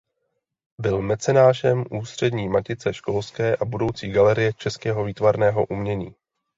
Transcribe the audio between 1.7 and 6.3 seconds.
Ústřední matice školské a budoucí galerie českého výtvarného umění..